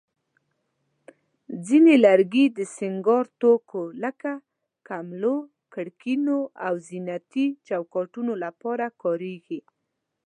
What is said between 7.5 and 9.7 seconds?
چوکاټونو لپاره کارېږي.